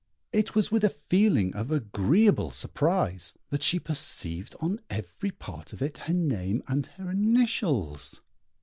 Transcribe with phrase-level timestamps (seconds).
[0.33, 5.81] It was with a feeling of agreeable surprise that she perceived in every part of
[5.83, 8.19] it her name and her initials.